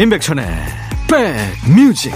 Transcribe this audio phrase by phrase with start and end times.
[0.00, 0.46] 임백천의
[1.08, 2.14] 백뮤직.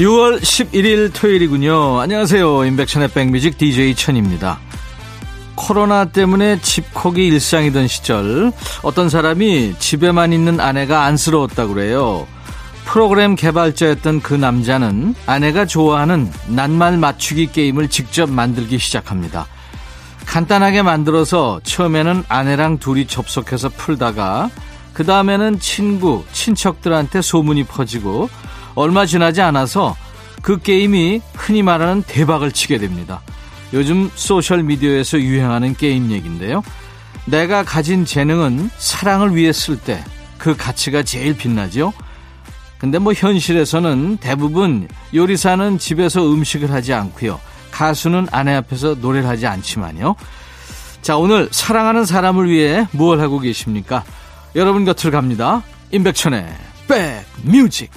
[0.00, 2.00] (6월 11일) 토요일이군요.
[2.00, 2.64] 안녕하세요.
[2.64, 4.58] 임백천의 백뮤직 DJ 천입니다
[5.66, 8.52] 코로나 때문에 집콕이 일상이던 시절
[8.82, 12.28] 어떤 사람이 집에만 있는 아내가 안쓰러웠다고 그래요.
[12.84, 19.48] 프로그램 개발자였던 그 남자는 아내가 좋아하는 낱말 맞추기 게임을 직접 만들기 시작합니다.
[20.24, 24.50] 간단하게 만들어서 처음에는 아내랑 둘이 접속해서 풀다가
[24.92, 28.30] 그 다음에는 친구, 친척들한테 소문이 퍼지고
[28.76, 29.96] 얼마 지나지 않아서
[30.42, 33.20] 그 게임이 흔히 말하는 대박을 치게 됩니다.
[33.76, 36.62] 요즘 소셜미디어에서 유행하는 게임 얘기인데요.
[37.26, 40.02] 내가 가진 재능은 사랑을 위해 쓸 때
[40.38, 41.92] 그 가치가 제일 빛나죠.
[42.78, 47.40] 근데 뭐 현실에서는 대부분 요리사는 집에서 음식을 하지 않고요.
[47.70, 50.14] 가수는 아내 앞에서 노래를 하지 않지만요.
[51.02, 54.04] 자, 오늘 사랑하는 사람을 위해 무엇 하고 계십니까?
[54.54, 55.62] 여러분 곁을 갑니다.
[55.90, 56.46] 임백천의
[56.88, 57.90] 백뮤직.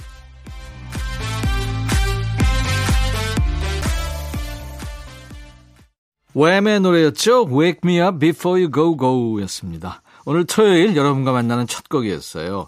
[6.40, 7.48] 웸의 노래였죠.
[7.52, 10.02] Wake Me Up Before You Go Go 였습니다.
[10.24, 12.68] 오늘 토요일 여러분과 만나는 첫 곡이었어요.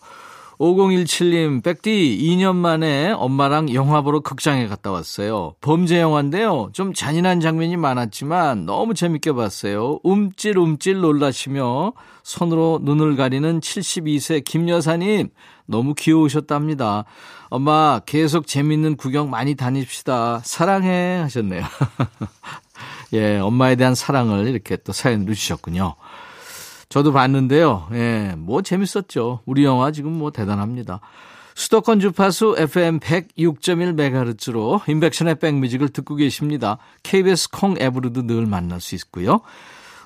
[0.59, 5.55] 5017님, 백디 2년 만에 엄마랑 영화 보러 극장에 갔다 왔어요.
[5.61, 6.69] 범죄 영화인데요.
[6.73, 9.99] 좀 잔인한 장면이 많았지만 너무 재밌게 봤어요.
[10.03, 15.29] 움찔움찔 놀라시며 손으로 눈을 가리는 72세 김 여사님,
[15.65, 17.05] 너무 귀여우셨답니다.
[17.49, 20.41] 엄마, 계속 재밌는 구경 많이 다닙시다.
[20.43, 21.63] 사랑해 하셨네요.
[23.13, 25.95] 예, 엄마에 대한 사랑을 이렇게 또 사연으로 주셨군요.
[26.89, 27.87] 저도 봤는데요.
[27.93, 29.41] 예, 뭐 재밌었죠.
[29.45, 30.99] 우리 영화 지금 뭐 대단합니다.
[31.55, 36.77] 수도권 주파수 FM 106.1MHz로 인백션의 백뮤직을 듣고 계십니다.
[37.03, 39.41] KBS 콩 앱으로도 늘 만날 수 있고요.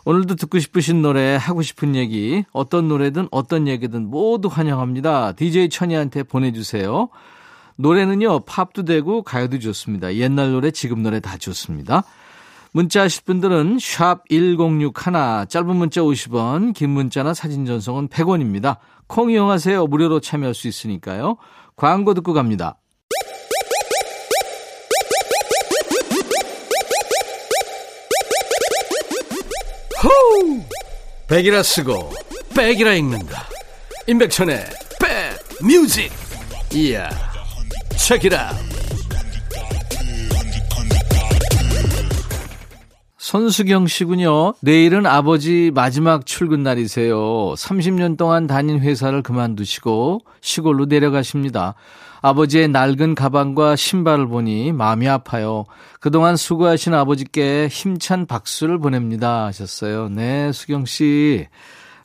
[0.05, 5.31] 오늘도 듣고 싶으신 노래, 하고 싶은 얘기, 어떤 노래든 어떤 얘기든 모두 환영합니다.
[5.31, 7.09] DJ 천이한테 보내주세요.
[7.77, 10.13] 노래는요, 팝도 되고 가요도 좋습니다.
[10.15, 12.03] 옛날 노래, 지금 노래 다 좋습니다.
[12.75, 18.79] 문자 하실 분들은 샵 1061, 짧은 문자 50원, 긴 문자나 사진 전송은 100원입니다.
[19.07, 19.87] 콩 이용하세요.
[19.87, 21.37] 무료로 참여할 수 있으니까요.
[21.77, 22.77] 광고 듣고 갑니다.
[30.03, 30.59] 호우!
[31.29, 32.11] 백이라 쓰고
[32.57, 33.47] 백이라 읽는다.
[34.05, 34.65] 임백천의
[34.99, 36.11] 백 뮤직.
[36.73, 37.09] 이야.
[37.95, 38.74] 책이라.
[43.25, 44.53] 손수경 씨군요.
[44.61, 47.17] 내일은 아버지 마지막 출근 날이세요.
[47.57, 51.73] 30년 동안 다닌 회사를 그만두시고 시골로 내려가십니다.
[52.21, 55.65] 아버지의 낡은 가방과 신발을 보니 마음이 아파요.
[55.99, 59.45] 그동안 수고하신 아버지께 힘찬 박수를 보냅니다.
[59.45, 60.09] 하셨어요.
[60.09, 61.47] 네, 수경 씨.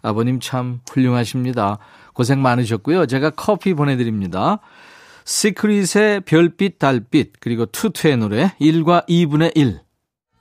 [0.00, 1.76] 아버님 참 훌륭하십니다.
[2.14, 3.04] 고생 많으셨고요.
[3.04, 4.60] 제가 커피 보내드립니다.
[5.26, 9.80] 시크릿의 별빛, 달빛, 그리고 투투의 노래 1과 2분의 1.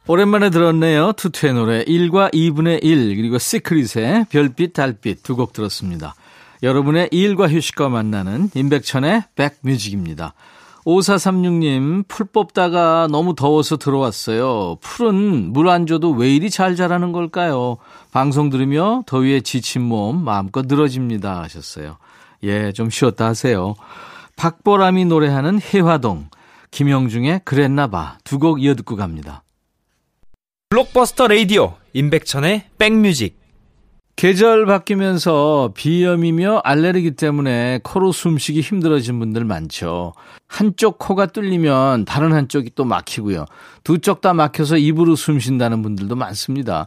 [0.10, 1.14] 오랜만에 들었네요.
[1.14, 6.16] 투투의 노래 1과 2분의 1 그리고 시크릿의 별빛 달빛 두 곡 들었습니다.
[6.64, 10.34] 여러분의 일과 휴식과 만나는 임백천의 백뮤직입니다.
[10.84, 14.78] 5436님 풀 뽑다가 너무 더워서 들어왔어요.
[14.82, 17.78] 풀은 물 안 줘도 왜 이리 잘 자라는 걸까요?
[18.12, 21.98] 방송 들으며 더위에 지친 몸 마음껏 늘어집니다 하셨어요.
[22.44, 23.76] 예, 좀 쉬었다 하세요.
[24.38, 26.30] 박보람이 노래하는 해화동,
[26.72, 29.44] 김영중의 그랬나 봐 두 곡 이어 듣고 갑니다.
[30.70, 33.40] 블록버스터 레이디오 임백천의 백뮤직
[34.16, 40.14] 계절 바뀌면서 비염이며 알레르기 때문에 코로 숨쉬기 힘들어진 분들 많죠.
[40.48, 43.46] 한쪽 코가 뚫리면 다른 한쪽이 또 막히고요.
[43.84, 46.86] 두 쪽 다 막혀서 입으로 숨 쉰다는 분들도 많습니다.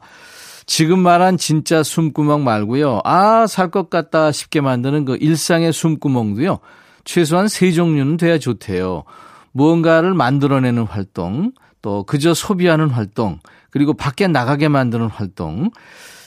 [0.66, 3.00] 지금 말한 진짜 숨구멍 말고요.
[3.02, 6.60] 아, 살 것 같다 싶게 만드는 그 일상의 숨구멍도요.
[7.04, 9.02] 최소한 세 종류는 돼야 좋대요.
[9.50, 11.50] 무언가를 만들어내는 활동,
[11.82, 13.40] 또 그저 소비하는 활동,
[13.70, 15.70] 그리고 밖에 나가게 만드는 활동.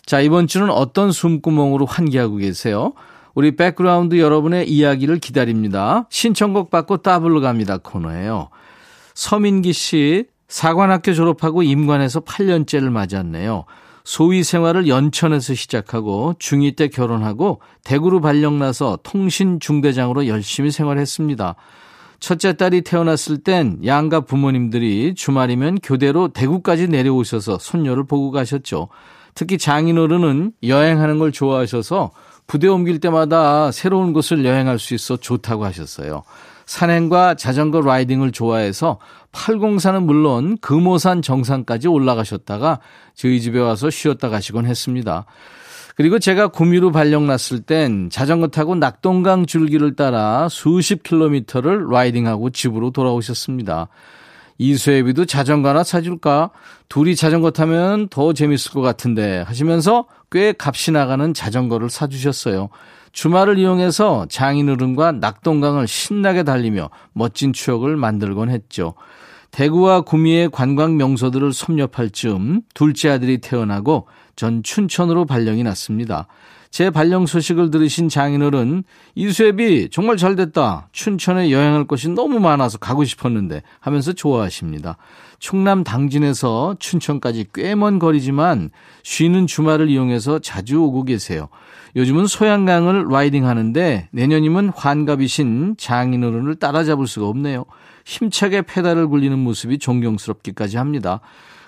[0.05, 2.93] 자, 이번 주는 어떤 숨구멍으로 환기하고 계세요?
[3.33, 6.05] 우리 백그라운드 여러분의 이야기를 기다립니다.
[6.09, 8.49] 신청곡 받고 따블로 갑니다 코너예요.
[9.13, 13.65] 서민기 씨, 사관학교 졸업하고 임관에서 8년째를 맞았네요.
[14.03, 21.55] 소위 생활을 연천에서 시작하고 중2 때 결혼하고 대구로 발령나서 통신 중대장으로 열심히 생활했습니다.
[22.19, 28.89] 첫째 딸이 태어났을 땐 양가 부모님들이 주말이면 교대로 대구까지 내려오셔서 손녀를 보고 가셨죠.
[29.33, 32.11] 특히 장인어른은 여행하는 걸 좋아하셔서
[32.47, 36.23] 부대 옮길 때마다 새로운 곳을 여행할 수 있어 좋다고 하셨어요.
[36.65, 38.99] 산행과 자전거 라이딩을 좋아해서
[39.31, 42.79] 팔공산은 물론 금오산 정상까지 올라가셨다가
[43.13, 45.25] 저희 집에 와서 쉬었다 가시곤 했습니다.
[45.95, 52.91] 그리고 제가 구미로 발령 났을 땐 자전거 타고 낙동강 줄기를 따라 수십 킬로미터를 라이딩하고 집으로
[52.91, 53.87] 돌아오셨습니다.
[54.57, 56.51] 이수혜비도 자전거 하나 사줄까?
[56.89, 62.69] 둘이 자전거 타면 더 재밌을 것 같은데 하시면서 꽤 값이 나가는 자전거를 사주셨어요.
[63.11, 68.95] 주말을 이용해서 장인어른과 낙동강을 신나게 달리며 멋진 추억을 만들곤 했죠.
[69.51, 76.27] 대구와 구미의 관광 명소들을 섭렵할 즈음 둘째 아들이 태어나고 전 춘천으로 발령이 났습니다.
[76.71, 78.83] 제 발령 소식을 들으신 장인어른
[79.15, 80.89] 이수협이 정말 잘 됐다.
[80.91, 84.97] 춘천에 여행할 곳이 너무 많아서 가고 싶었는데 하면서 좋아하십니다.
[85.39, 88.71] 충남 당진에서 춘천까지 꽤 먼 거리지만
[89.03, 91.47] 쉬는 주말을 이용해서 자주 오고 계세요.
[91.95, 97.63] 요즘은 소양강을 라이딩 하는데 내년이면 환갑이신 장인어른을 따라잡을 수가 없네요.
[98.03, 101.21] 힘차게 페달을 굴리는 모습이 존경스럽기까지 합니다.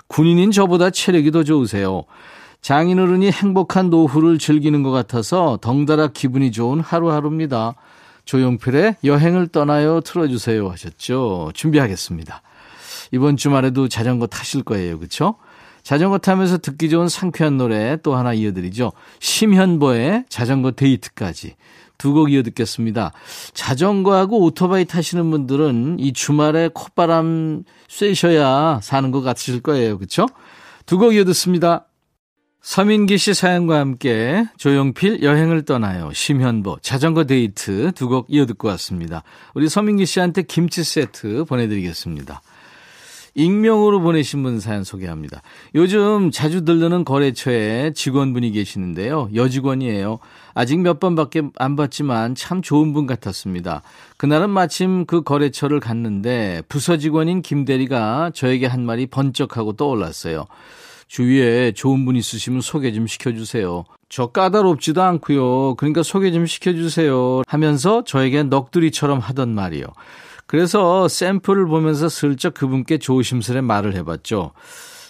[0.08, 2.04] 군인인 저보다 체력이 더 좋으세요.
[2.72, 7.75] 장인어른이 행복한 노후를 즐기는 것 같아서 덩달아 기분이 좋은 하루하루입니다.
[8.25, 11.52] 조용필의 여행을 떠나요 틀어주세요 하셨죠.
[11.54, 12.42] 준비하겠습니다.
[13.14, 14.98] 이번 주말에도 자전거 타실 거예요.
[15.00, 15.36] 그렇죠?
[15.81, 18.92] 자전거 타면서 듣기 좋은 상쾌한 노래 또 하나 이어드리죠.
[19.22, 21.56] 심현보의 자전거 데이트까지.
[21.98, 23.14] 두 곡 이어 듣겠습니다.
[23.54, 29.98] 자전거하고 오토바이 타시는 분들은 이 주말에 콧바람 쐬셔야 사는 것 같으실 거예요.
[29.98, 30.25] 그렇죠?
[30.86, 31.86] 두 곡 이어 듣습니다.
[32.62, 36.12] 서민기 씨 사연과 함께 조용필 여행을 떠나요.
[36.13, 39.24] 심현보 자전거 데이트 두 곡 이어 듣고 왔습니다.
[39.54, 42.42] 우리 서민기 씨한테 김치 세트 보내드리겠습니다.
[43.36, 45.44] 익명으로 보내신 분 사연 소개합니다.
[45.75, 49.30] 요즘 자주 들르는 거래처에 직원분이 계시는데요.
[49.36, 50.18] 여직원이에요.
[50.56, 53.83] 아직 몇 번밖에 안 봤지만 참 좋은 분 같았습니다.
[54.18, 60.48] 그날은 마침 그 거래처를 갔는데 부서 직원인 김 대리가 저에게 한 말이 번쩍하고 떠올랐어요.
[61.07, 63.86] 주위에 좋은 분 있으시면 소개 좀 시켜주세요.
[64.09, 65.75] 저 까다롭지도 않고요.
[65.75, 67.42] 그러니까 소개 좀 시켜주세요.
[67.48, 69.86] 하면서 저에게 넋두리처럼 하던 말이요.
[70.45, 74.51] 그래서 샘플을 보면서 슬쩍 그분께 조심스레 말을 해봤죠.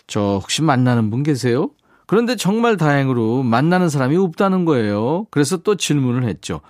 [0.07, 1.69] 저 혹시 만나는 분 계세요?
[2.07, 5.27] 그런데 정말 다행으로 만나는 사람이 없다는 거예요.
[5.29, 6.61] 그래서 또 질문을 했죠.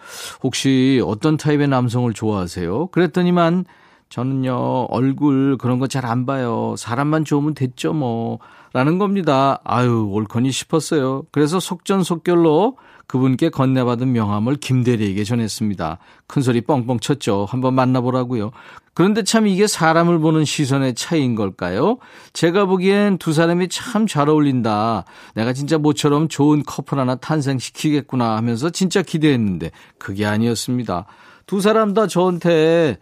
[0.42, 2.88] 혹시 어떤 타입의 남성을 좋아하세요?
[2.88, 3.66] 그랬더니만
[4.10, 6.76] 저는요, 얼굴 그런 거 잘 안 봐요.
[6.78, 8.40] 사람만 좋으면 됐죠, 뭐.
[8.74, 9.60] 라는 겁니다.
[9.64, 11.24] 아유, 옳거니 싶었어요.
[11.32, 12.78] 그래서 속전속결로
[13.08, 15.98] 그분께 건네받은 명함을 김대리에게 전했습니다.
[16.28, 17.48] 큰 소리 뻥뻥 쳤죠.
[17.50, 18.52] 한번 만나보라고요.
[18.94, 21.98] 그런데 참 이게 사람을 보는 시선의 차이인 걸까요?
[22.34, 25.06] 제가 보기엔 두 사람이 참 잘 어울린다.
[25.36, 31.06] 내가 진짜 모처럼 좋은 커플 하나 탄생시키겠구나 하면서 진짜 기대했는데 그게 아니었습니다.
[31.46, 32.98] 두 사람 다 저한테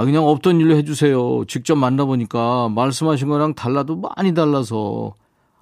[0.00, 1.44] 아, 그냥 없던 일로 해주세요.
[1.46, 5.12] 직접 만나보니까 말씀하신 거랑 달라도 많이 달라서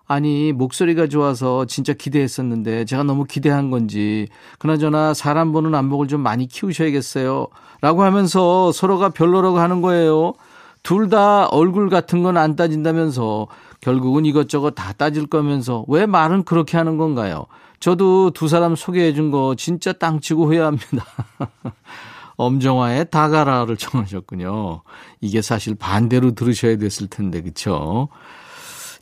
[0.06, 4.28] 아니, 목소리가 좋아서 진짜 기대했었는데 제가 너무 기대한 건지,
[4.60, 7.48] 그나저나 사람 보는 안목을 좀 많이 키우셔야겠어요.
[7.80, 10.34] 라고 하면서 서로가 별로라고 하는 거예요.
[10.84, 13.48] 둘 다 얼굴 같은 건 안 따진다면서
[13.80, 17.46] 결국은 이것저것 다 따질 거면서 왜 말은 그렇게 하는 건가요?
[17.80, 21.04] 저도 두 사람 소개해 준 거 진짜 땅치고 후회합니다.
[22.38, 24.82] 엄정화의 다가라를 청하셨군요.
[25.20, 28.08] 이게 사실 반대로 들으셔야 됐을 텐데, 그쵸?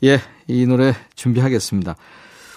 [0.03, 1.95] 예, 이 노래 준비하겠습니다.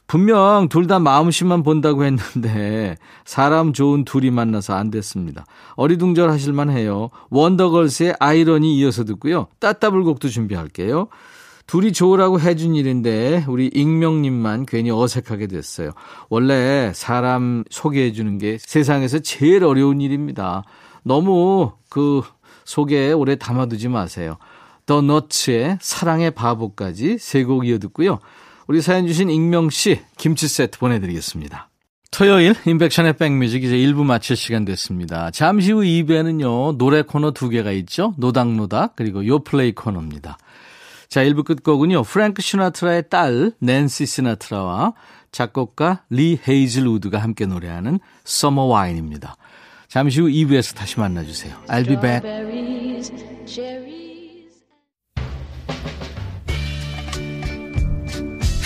[0.06, 5.44] 분명 둘 다 마음씨만 본다고 했는데 사람 좋은 둘이 만나서 안 됐습니다.
[5.76, 7.10] 어리둥절 하실만 해요.
[7.28, 9.46] 원더걸스의 아이러니 이어서 듣고요.
[9.60, 11.06] 따따블곡도 준비할게요.
[11.70, 15.92] 둘이 좋으라고 해준 일인데 우리 익명님만 괜히 어색하게 됐어요.
[16.28, 20.64] 원래 사람 소개해 주는 게 세상에서 제일 어려운 일입니다.
[21.04, 22.22] 너무 그
[22.64, 24.36] 속에 오래 담아두지 마세요.
[24.84, 28.18] 더 너츠의 사랑의 바보까지 세 곡 이어 듣고요.
[28.66, 31.68] 우리 사연 주신 익명 씨 김치 세트 보내드리겠습니다.
[32.10, 35.30] 토요일 임백천의 백뮤직 이제 1부 마칠 시간 됐습니다.
[35.30, 38.12] 잠시 후 2부에는요 노래 코너 두 개가 있죠.
[38.16, 40.36] 노닥노닥 그리고 요플레이 코너입니다.
[41.10, 42.04] 자 1부 끝곡은요.
[42.04, 44.92] 프랭크 시나트라의 딸 낸시 시나트라와
[45.32, 49.34] 작곡가 리 헤이즐 우드가 함께 노래하는 Summer Wine입니다.
[49.88, 51.56] 잠시 후 2부에서 다시 만나 주세요.
[51.66, 52.22] I'll be back.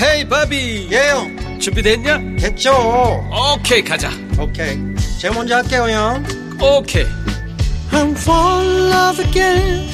[0.03, 2.19] 헤이 바비 예영 준비됐냐?
[2.41, 2.73] 됐죠.
[3.57, 4.11] 오케이 가자.
[4.39, 4.77] 오케이.
[5.19, 6.23] 제가 먼저 할게요 형.
[6.61, 7.07] 오케이.
[7.91, 9.94] I'm fall in love again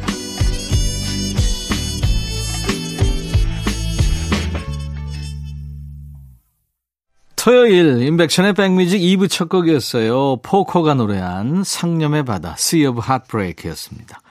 [7.43, 10.37] 토요일 인백션의 백뮤직 2부 첫 곡이었어요.
[10.43, 14.21] 포커가 노래한 상념의 바다, Sea of Heartbreak였습니다.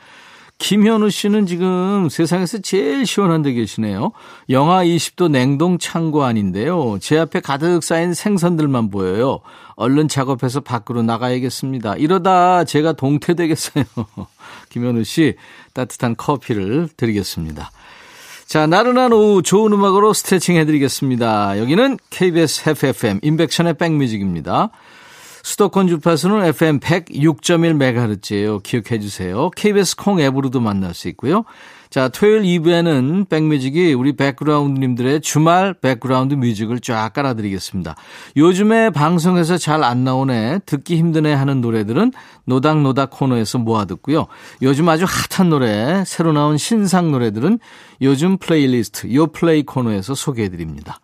[0.58, 4.12] 김현우 씨는 지금 세상에서 제일 시원한 데 계시네요.
[4.48, 6.98] 영하 20도 냉동 창고 안인데요.
[7.00, 9.40] 제 앞에 가득 쌓인 생선들만 보여요.
[9.74, 11.96] 얼른 작업해서 밖으로 나가야겠습니다.
[11.96, 13.84] 이러다 제가 동태되겠어요.
[14.70, 15.34] 김현우 씨
[15.74, 17.72] 따뜻한 커피를 드리겠습니다.
[18.50, 21.56] 자, 나른한 오후 좋은 음악으로 스트레칭 해드리겠습니다.
[21.60, 24.70] 여기는 KBS FFM 인백션의 백뮤직입니다.
[25.44, 28.60] 수도권 주파수는 FM 106.1MHz예요.
[28.64, 29.50] 기억해 주세요.
[29.50, 31.44] KBS 콩 앱으로도 만날 수 있고요.
[31.90, 37.96] 자, 토요일 2부에는 백뮤직이 우리 백그라운드님들의 주말 백그라운드 뮤직을 쫙 깔아드리겠습니다.
[38.36, 42.12] 요즘에 방송에서 잘 안 나오네, 듣기 힘드네 하는 노래들은
[42.44, 44.28] 노닥노닥 코너에서 모아듣고요.
[44.62, 47.58] 요즘 아주 핫한 노래, 새로 나온 신상 노래들은
[48.02, 51.00] 요즘 플레이리스트, 요 플레이 코너에서 소개해드립니다.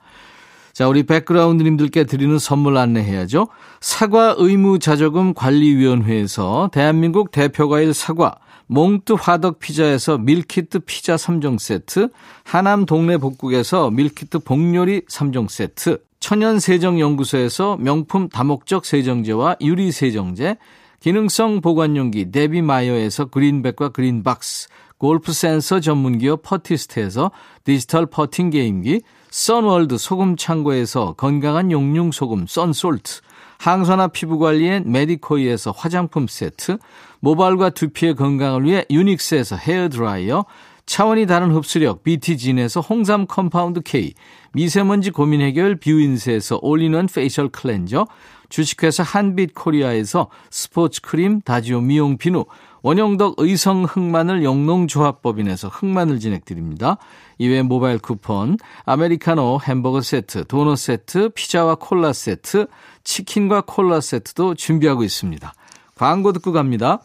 [0.72, 3.48] 자, 우리 백그라운드님들께 드리는 선물 안내해야죠.
[3.80, 8.36] 사과 의무자조금 관리위원회에서 대한민국 대표과일 사과,
[8.68, 12.08] 몽뚜 화덕 피자에서 밀키트 피자 3종 세트,
[12.44, 20.56] 하남 동네 복국에서 밀키트 복요리 3종 세트, 천연세정연구소에서 명품 다목적 세정제와 유리세정제,
[21.00, 24.68] 기능성 보관용기 데비마이어에서 그린백과 그린박스,
[24.99, 27.30] 골프 센서 전문기업 퍼티스트에서
[27.64, 33.20] 디지털 퍼팅 게임기, 선월드 소금 창고에서 건강한 용융 소금 썬솔트,
[33.58, 36.78] 항산화 피부 관리엔 메디코이에서 화장품 세트,
[37.20, 40.44] 모발과 두피의 건강을 위해 유닉스에서 헤어 드라이어,
[40.86, 44.14] 차원이 다른 흡수력 BT진에서 홍삼 compound K,
[44.52, 48.06] 미세먼지 고민 해결 뷰인스에서 all-in-one facial cleanser,
[48.48, 52.44] 주식회사 한빛 코리아에서 스포츠 크림 다지오 미용 비누,
[52.82, 56.98] 원형덕 의성 흑마늘 영농조합법인에서 흑마늘 진액 드립니다.
[57.38, 62.68] 이외에 모바일 쿠폰, 아메리카노 햄버거 세트, 도넛 세트, 피자와 콜라 세트,
[63.06, 65.54] 치킨과 콜라 세트도 준비하고 있습니다.
[65.94, 67.02] 광고 듣고 갑니다.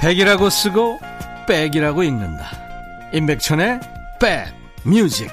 [0.00, 0.98] 백이라고 쓰고
[1.46, 2.46] 백이라고 읽는다.
[3.12, 3.80] 임백천의
[4.18, 5.28] 백 뮤직.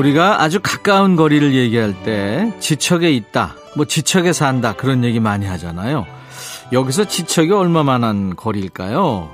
[0.00, 6.06] 우리가 아주 가까운 거리를 얘기할 때 지척에 있다, 뭐 지척에 산다 그런 얘기 많이 하잖아요.
[6.72, 9.30] 여기서 지척이 얼마만한 거리일까요?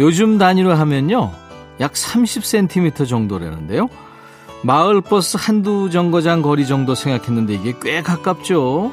[0.00, 1.30] 요즘 단위로 하면요.
[1.78, 3.88] 약 30cm 정도라는데요.
[4.64, 8.92] 마을버스 한두 정거장 거리 정도 생각했는데 이게 꽤 가깝죠.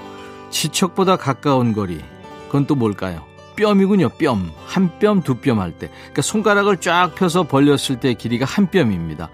[0.52, 2.00] 지척보다 가까운 거리.
[2.46, 3.24] 그건 또 뭘까요?
[3.56, 4.52] 뼘이군요, 뼘.
[4.68, 5.90] 한 뼘, 두 뼘 할 때.
[5.90, 9.30] 그러니까 손가락을 쫙 펴서 벌렸을 때 길이가 한 뼘입니다.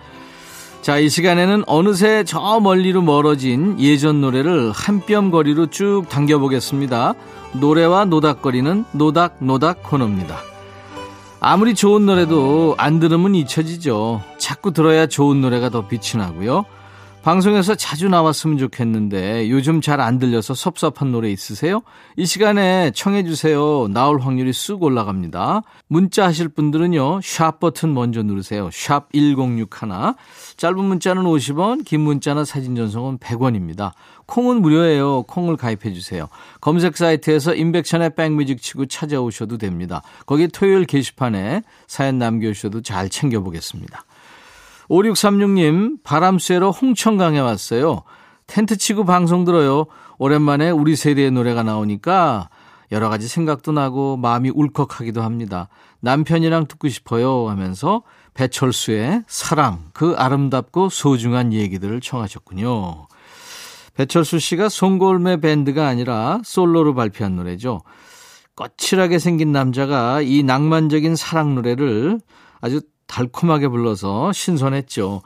[0.83, 7.13] 자, 이 시간에는 어느새 저 멀리로 멀어진 예전 노래를 한 뼘 거리로 쭉 당겨보겠습니다.
[7.53, 10.39] 노래와 노닥거리는 노닥노닥 코너입니다.
[11.39, 14.21] 아무리 좋은 노래도 안 들으면 잊혀지죠.
[14.37, 16.65] 자꾸 들어야 좋은 노래가 더 빛이 나고요.
[17.23, 21.81] 방송에서 자주 나왔으면 좋겠는데 요즘 잘 안 들려서 섭섭한 노래 있으세요?
[22.17, 23.87] 이 시간에 청해 주세요.
[23.87, 25.61] 나올 확률이 쑥 올라갑니다.
[25.87, 27.21] 문자 하실 분들은요.
[27.23, 28.69] 샵 버튼 먼저 누르세요.
[28.73, 30.15] 샵 1061.
[30.57, 33.93] 짧은 문자는 50원, 긴 문자나 사진 전송은 100원입니다.
[34.25, 35.23] 콩은 무료예요.
[35.23, 36.27] 콩을 가입해 주세요.
[36.59, 40.01] 검색 사이트에서 인백션의 백뮤직 치고 찾아오셔도 됩니다.
[40.25, 44.03] 거기 토요일 게시판에 사연 남겨주셔도 잘 챙겨보겠습니다.
[44.89, 48.03] 5636님, 바람 쐬러 홍천강에 왔어요.
[48.47, 49.85] 텐트 치고 방송 들어요.
[50.17, 52.49] 오랜만에 우리 세대의 노래가 나오니까
[52.91, 55.67] 여러 가지 생각도 나고 마음이 울컥하기도 합니다.
[56.01, 63.07] 남편이랑 듣고 싶어요 하면서 배철수의 사랑, 그 아름답고 소중한 얘기들을 청하셨군요.
[63.95, 67.81] 배철수 씨가 송골매 밴드가 아니라 솔로로 발표한 노래죠.
[68.55, 72.19] 거칠하게 생긴 남자가 이 낭만적인 사랑 노래를
[72.61, 72.81] 아주
[73.13, 75.21] 달콤하게 불러서 신선했죠.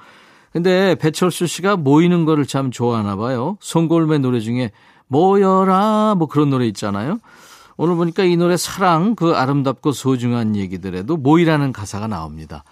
[0.51, 3.58] 근데 배철수 씨가 모이는 거를 참 좋아하나 봐요.
[3.62, 4.72] 송골매 노래 중에
[5.08, 7.20] 모여라 뭐 그런 노래 있잖아요.
[7.77, 12.65] 오늘 보니까 이 노래 사랑 그 아름답고 소중한 얘기들에도 모이라는 가사가 나옵니다.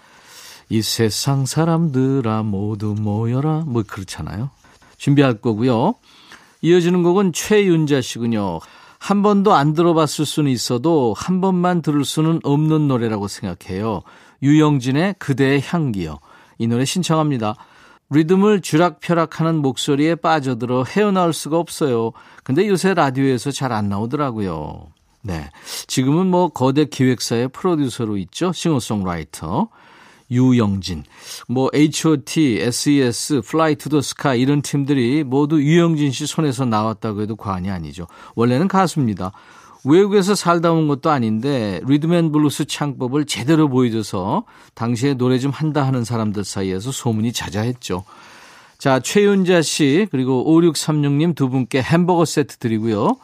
[0.67, 4.49] 이 세상 사람들아 모두 모여라 뭐 그렇잖아요.
[4.97, 5.95] 준비할 거고요.
[6.61, 8.59] 이어지는 곡은 최윤자 씨군요.
[8.97, 14.01] 한 번도 안 들어봤을 수는 있어도 한 번만 들을 수는 없는 노래라고 생각해요.
[14.41, 16.19] 유영진의 그대의 향기요.
[16.57, 17.55] 이 노래 신청합니다.
[18.11, 22.11] 리듬을 쥐락펴락하는 목소리에 빠져들어 헤어나올 수가 없어요.
[22.43, 24.87] 근데 요새 라디오에서 잘 안 나오더라고요.
[25.23, 25.49] 네.
[25.87, 28.53] 지금은 뭐 거대 기획사의 프로듀서로 있죠.
[28.53, 29.69] 싱어송라이터.
[30.31, 31.03] 유영진.
[31.47, 37.35] 뭐 H.O.T, SES, Fly to the Sky 이런 팀들이 모두 유영진 씨 손에서 나왔다고 해도
[37.35, 38.07] 과언이 아니죠.
[38.35, 39.31] 원래는 가수입니다.
[39.85, 45.85] 외국에서 살다 온 것도 아닌데 리듬 앤 블루스 창법을 제대로 보여줘서 당시에 노래 좀 한다
[45.85, 48.03] 하는 사람들 사이에서 소문이 자자했죠.
[48.77, 53.17] 자, 최윤자 씨 그리고 5636님 두 분께 햄버거 세트 드리고요.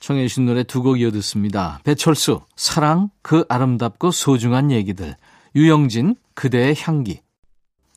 [0.00, 1.80] 청해 주신 노래 두 곡 이어 듣습니다.
[1.84, 5.16] 배철수, 사랑, 그 아름답고 소중한 얘기들.
[5.56, 7.20] 유영진, 그대의 향기.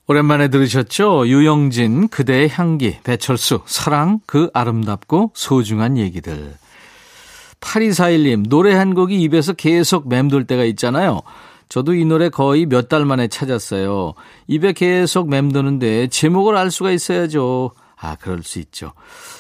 [0.08, 1.28] 오랜만에 들으셨죠?
[1.28, 2.98] 유영진, 그대의 향기.
[3.04, 6.56] 배철수, 사랑, 그 아름답고 소중한 얘기들.
[7.62, 11.22] 8241님, 노래 한 곡이 입에서 계속 맴돌 때가 있잖아요.
[11.70, 14.14] 저도 이 노래 거의 몇 달 만에 찾았어요.
[14.48, 17.72] 입에 계속 맴도는데 제목을 알 수가 있어야죠.
[17.98, 18.92] 아, 그럴 수 있죠.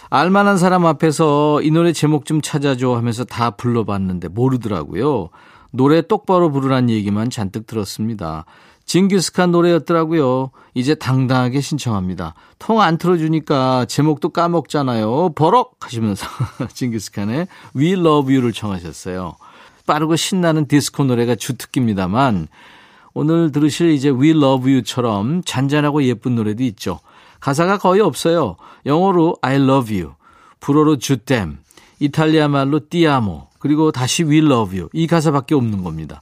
[0.10, 5.30] 알만한 사람 앞에서 이 노래 제목 좀 찾아줘 하면서 다 불러봤는데 모르더라고요.
[5.72, 8.46] 노래 똑바로 부르란 얘기만 잔뜩 들었습니다.
[8.86, 10.52] 징기스칸 노래였더라고요.
[10.74, 12.34] 이제 당당하게 신청합니다.
[12.60, 15.30] 통 안 틀어주니까 제목도 까먹잖아요.
[15.36, 15.78] 버럭!
[15.80, 16.26] 하시면서
[16.74, 19.36] 징기스칸의 We Love You를 청하셨어요.
[19.86, 22.48] 빠르고 신나는 디스코 노래가 주특기입니다만
[23.14, 27.00] 오늘 들으실 이제 We Love You처럼 잔잔하고 예쁜 노래도 있죠.
[27.40, 28.56] 가사가 거의 없어요.
[28.86, 30.14] 영어로 I love you,
[30.60, 31.58] 불어로 주댐,
[32.00, 34.90] 이탈리아 말로 띠아모, 그리고 다시 we love you.
[34.94, 36.22] 이 가사밖에 없는 겁니다.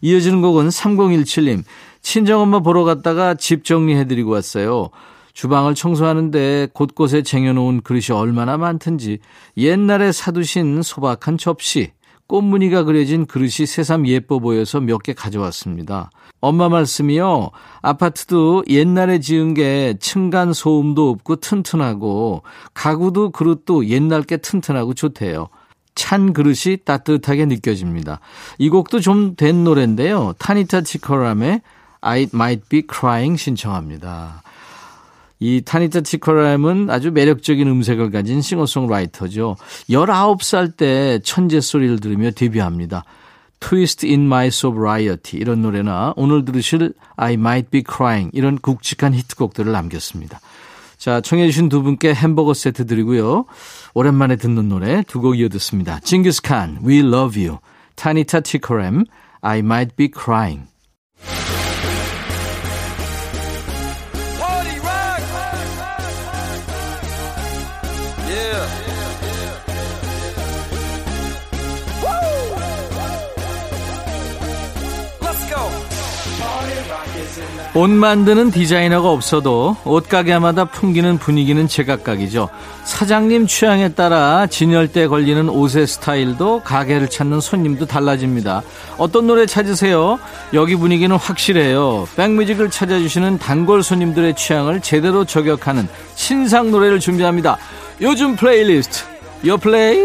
[0.00, 1.64] 이어지는 곡은 3017님.
[2.02, 4.90] 친정엄마 보러 갔다가 집 정리해드리고 왔어요.
[5.34, 9.18] 주방을 청소하는데 곳곳에 쟁여놓은 그릇이 얼마나 많든지
[9.56, 11.92] 옛날에 사두신 소박한 접시,
[12.26, 16.10] 꽃무늬가 그려진 그릇이 새삼 예뻐 보여서 몇 개 가져왔습니다.
[16.40, 17.50] 엄마 말씀이요.
[17.82, 22.42] 아파트도 옛날에 지은 게 층간 소음도 없고 튼튼하고
[22.74, 25.48] 가구도 그릇도 옛날 게 튼튼하고 좋대요.
[25.98, 28.20] 찬 그릇이 따뜻하게 느껴집니다.
[28.58, 30.34] 이 곡도 좀 된 노래인데요.
[30.38, 31.60] 타니타 치커람의
[32.00, 34.42] I Might Be Crying 신청합니다.
[35.40, 39.56] 이 타니타 치커람은 아주 매력적인 음색을 가진 싱어송라이터죠.
[39.90, 43.04] 19살 때 천재 소리를 들으며 데뷔합니다.
[43.60, 49.70] Twist in My Sobriety 이런 노래나 오늘 들으실 I Might Be Crying 이런 굵직한 히트곡들을
[49.72, 50.40] 남겼습니다.
[50.98, 53.44] 자, 청해주신 두 분께 햄버거 세트 드리고요.
[53.94, 56.00] 오랜만에 듣는 노래 두 곡 이어 듣습니다.
[56.00, 57.58] 징기스칸, We Love You,
[57.94, 59.04] 타니타 티커램,
[59.40, 60.66] I Might Be Crying.
[77.74, 82.48] 옷 만드는 디자이너가 없어도 옷가게마다 풍기는 분위기는 제각각이죠.
[82.84, 88.62] 사장님 취향에 따라 진열대 걸리는 옷의 스타일도 가게를 찾는 손님도 달라집니다.
[88.96, 90.18] 어떤 노래 찾으세요?
[90.54, 92.08] 여기 분위기는 확실해요.
[92.16, 97.58] 백뮤직을 찾아주시는 단골 손님들의 취향을 제대로 저격하는 신상 노래를 준비합니다.
[98.00, 99.04] 요즘 플레이리스트,
[99.46, 99.98] 요 플레이!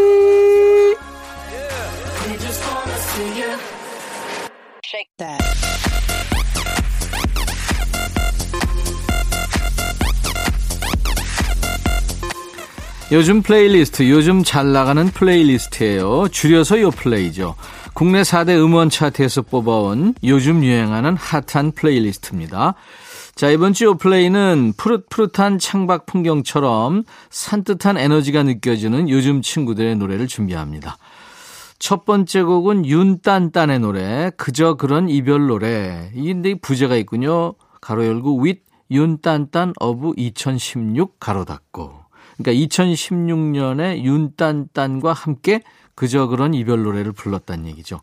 [13.14, 16.30] 요즘 플레이리스트, 요즘 잘 나가는 playlist예요.
[16.30, 17.54] 줄여서 요 플레이죠.
[17.94, 22.74] 국내 4대 음원 차트에서 뽑아온 요즘 유행하는 핫한 playlist입니다.
[23.36, 30.98] 자, 이번 주 요플레이는 푸릇푸릇한 창밖 풍경처럼 산뜻한 에너지가 느껴지는 요즘 친구들의 노래를 준비합니다.
[31.78, 36.10] 첫 번째 곡은 윤딴딴의 노래, 그저 그런 이별 노래.
[36.16, 37.54] 이근데 부제가 있군요.
[37.80, 42.03] 가로 열고 윗 윤딴딴 어부 2016 가로 닫고.
[42.38, 45.62] 그러니까 2016년에 윤딴딴과 함께
[45.96, 48.02] 그저 그런 이별 노래를 불렀다는 얘기죠.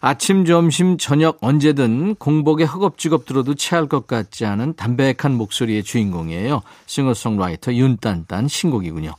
[0.00, 6.60] 아침, 점심, 저녁 언제든 공복에 허겁지겁 들어도 체할 것 같지 않은 담백한 목소리의 주인공이에요.
[6.84, 9.14] 싱어송라이터 윤딴딴 신곡이군요.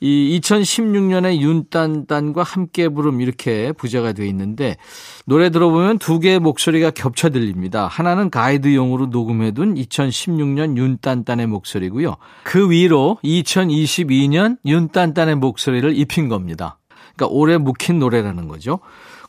[0.00, 4.76] 이 2016년에 윤딴딴과 함께 부름 이렇게 부제가 되어 있는데
[5.24, 7.86] 노래 들어보면 두 개의 목소리가 겹쳐 들립니다.
[7.86, 12.16] 하나는 가이드용으로 녹음해둔 2016년 윤딴딴의 목소리고요.
[12.44, 16.78] 그 위로 2022년 윤딴딴의 목소리를 입힌 겁니다.
[17.14, 18.80] 그러니까 올해 묵힌 노래라는 거죠.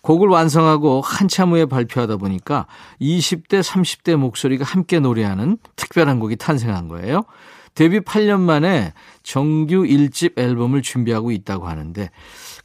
[0.02, 2.68] 곡을 완성하고 한참 후에 발표하다 보니까
[3.02, 7.24] 20대, 30대 목소리가 함께 노래하는 특별한 곡이 탄생한 거예요.
[7.78, 12.10] 데뷔 8년 만에 정규 1집 앨범을 준비하고 있다고 하는데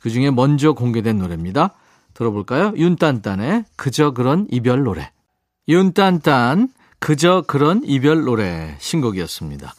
[0.00, 1.74] 그 중에 먼저 공개된 노래입니다.
[2.14, 2.72] 들어볼까요?
[2.74, 5.10] 윤딴딴의 그저 그런 이별 노래.
[5.68, 9.74] 윤딴딴 그저 그런 이별 노래 신곡이었습니다.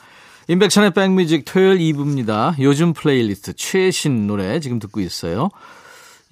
[0.49, 2.53] 임백천의 백뮤직 토요일 2부입니다.
[2.59, 5.49] 요즘 플레이리스트 최신 노래 지금 듣고 있어요.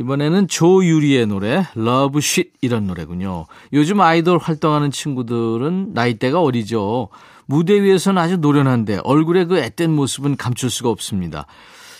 [0.01, 3.45] 이번에는 조유리의 노래 Love 쉿 이런 노래군요.
[3.71, 7.09] 요즘 아이돌 활동하는 친구들은 나이대가 어리죠.
[7.45, 11.45] 무대 위에서는 아주 노련한데 얼굴의 그 앳된 모습은 감출 수가 없습니다.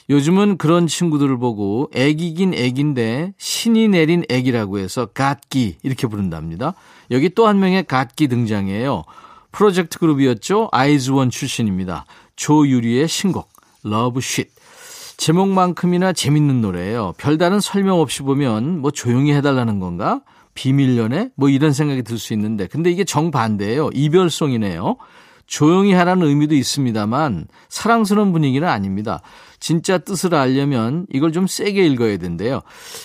[0.09, 6.73] 요즘은 그런 친구들을 보고 애기긴 애긴데 신이 내린 애기라고 해서 갓기 이렇게 부른답니다.
[7.11, 9.03] 여기 또 한 명의 갓기 등장이에요.
[9.51, 10.69] 프로젝트 그룹이었죠.
[10.71, 12.05] 아이즈원 출신입니다.
[12.35, 13.49] 조유리의 신곡
[13.83, 14.49] Love 쉿.
[15.21, 17.13] 제목만큼이나 재밌는 노래예요.
[17.15, 20.21] 별다른 설명 없이 보면 뭐 조용히 해달라는 건가?
[20.55, 21.29] 비밀 연애?
[21.35, 23.91] 뭐 이런 생각이 들 수 있는데 근데 이게 정반대예요.
[23.93, 24.97] 이별송이네요.
[25.45, 29.21] 조용히 하라는 의미도 있습니다만 사랑스러운 분위기는 아닙니다.
[29.59, 32.61] 진짜 뜻을 알려면 이걸 좀 세게 읽어야 된대요.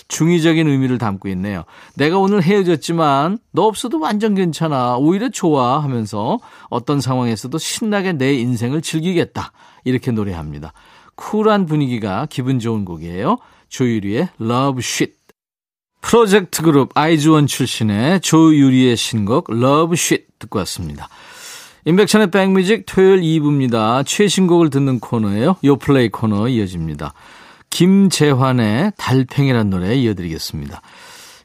[0.07, 1.65] 중의적인 의미를 담고 있네요.
[1.93, 4.97] 내가 오늘 헤어졌지만 너 없어도 완전 괜찮아.
[4.97, 9.51] 오히려 좋아 하면서 어떤 상황에서도 신나게 내 인생을 즐기겠다.
[9.83, 10.73] 이렇게 노래합니다.
[11.17, 13.37] 쿨한 분위기가 기분 좋은 곡이에요.
[13.67, 15.17] 조유리의 Love Shit.
[15.99, 21.09] 프로젝트 그룹 아이즈원 출신의 조유리의 신곡 Love Shit 듣고 왔습니다.
[21.83, 24.05] 인백천의 백뮤직 토요일 2부입니다.
[24.05, 25.57] 최신곡을 듣는 코너예요.
[25.63, 27.13] 요플레이 코너 이어집니다.
[27.69, 30.81] 김재환의 달팽이란 노래 이어드리겠습니다.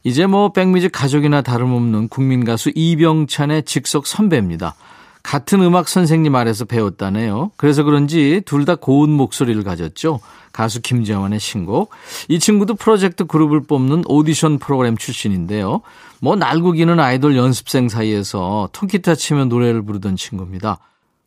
[0.04, 4.74] 이제 뭐 백뮤직 가족이나 다름없는 국민 가수 이병찬의 직속 선배입니다.
[5.22, 7.52] 같은 음악 선생님 아래서 배웠다네요.
[7.56, 10.20] 그래서 그런지 둘 다 고운 목소리를 가졌죠.
[10.52, 11.90] 가수 김재환의 신곡.
[12.28, 15.80] 이 친구도 프로젝트 그룹을 뽑는 오디션 프로그램 출신인데요.
[16.20, 20.78] 뭐 날고기는 아이돌 연습생 사이에서 통기타 치며 노래를 부르던 친구입니다.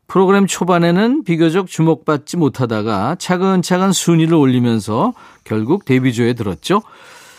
[0.08, 5.12] 프로그램 초반에는 비교적 주목받지 못하다가 차근차근 순위를 올리면서
[5.44, 6.82] 결국 데뷔조에 들었죠.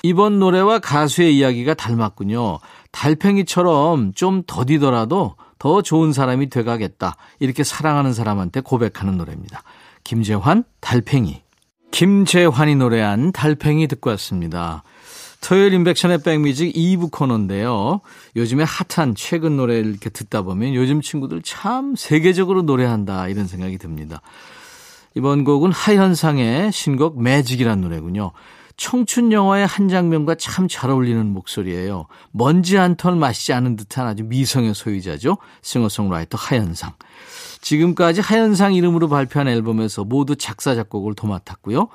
[0.04, 2.60] 이번 노래와 가수의 이야기가 닮았군요.
[2.92, 7.16] 달팽이처럼 좀 더디더라도 더 좋은 사람이 돼가겠다.
[7.40, 9.64] 이렇게 사랑하는 사람한테 고백하는 노래입니다.
[10.04, 11.42] 김재환, 달팽이.
[11.92, 14.84] 김재환이 노래한 달팽이 듣고 왔습니다.
[15.42, 18.02] 토요일 인백션의 백뮤직 2부 코너인데요.
[18.36, 24.22] 요즘에 핫한 최근 노래를 이렇게 듣다 보면 요즘 친구들 참 세계적으로 노래한다 이런 생각이 듭니다.
[25.16, 28.32] 이번 곡은 하현상의 신곡 매직이란 노래군요.
[28.78, 32.06] 청춘 영화의 한 장면과 참 잘 어울리는 목소리예요.
[32.32, 35.38] 먼지 한 털 마시지 않은 듯한 아주 미성의 소유자죠.
[35.62, 36.94] 싱어송라이터 하현상.
[37.62, 41.88] 지금까지 하현상 이름으로 발표한 앨범에서 모두 작사 작곡을 도맡았고요.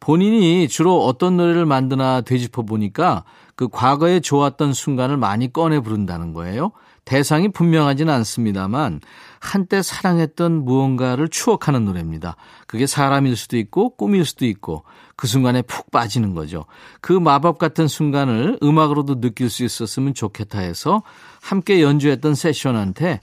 [0.00, 3.24] 본인이 주로 어떤 노래를 만드나 되짚어 보니까
[3.54, 6.72] 그 과거에 좋았던 순간을 많이 꺼내 부른다는 거예요.
[7.04, 9.00] 대상이 분명하지는 않습니다만
[9.40, 12.36] 한때 사랑했던 무언가를 추억하는 노래입니다.
[12.66, 14.84] 그게 사람일 수도 있고 꿈일 수도 있고
[15.20, 16.64] 그 순간에 푹 빠지는 거죠.
[17.02, 21.02] 그 마법 같은 순간을 음악으로도 느낄 수 있었으면 좋겠다 해서
[21.42, 23.20] 함께 연주했던 세션한테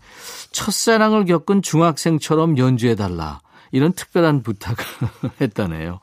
[0.51, 3.39] 첫사랑을 겪은 중학생처럼 연주해달라.
[3.71, 4.77] 이런 특별한 부탁을
[5.41, 5.99] 했다네요.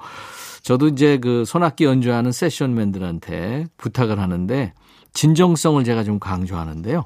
[0.64, 4.72] 저도 이제 그 손악기 연주하는 세션맨들한테 부탁을 하는데
[5.12, 7.04] 진정성을 제가 좀 강조하는데요.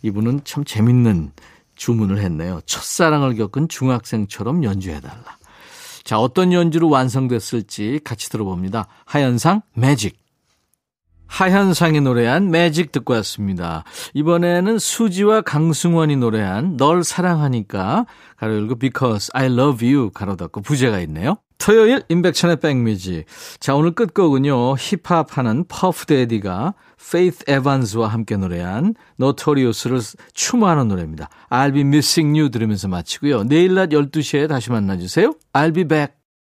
[0.00, 1.32] 이분은 참 재밌는
[1.74, 2.62] 주문을 했네요.
[2.64, 5.41] 첫사랑을 겪은 중학생처럼 연주해달라.
[6.04, 8.86] 자, 어떤 연주로 완성됐을지 같이 들어봅니다.
[9.04, 10.22] 하현상 매직.
[11.32, 13.84] 하현상이 노래한 매직 듣고 왔습니다.
[14.12, 18.04] 이번에는 수지와 강승원이 노래한 널 사랑하니까
[18.36, 21.38] 가로 열고 because I love you 가로 닫고 부제가 있네요.
[21.62, 23.24] 토요일 임백천의 백뮤직.
[23.60, 24.74] 자, 오늘 끝곡은요.
[24.74, 26.74] 힙합 하는 퍼프데디가
[27.12, 30.00] 페이스 에반스와 함께 노래한 노토리우스를
[30.34, 31.28] 추모하는 노래입니다.
[31.50, 33.44] I'll be missing you 들으면서 마치고요.
[33.44, 35.34] 내일 낮 12시에 다시 만나주세요.
[35.52, 36.21] I'll be back.